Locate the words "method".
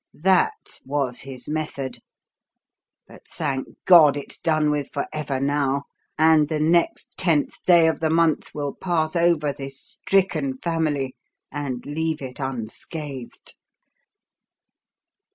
1.47-1.99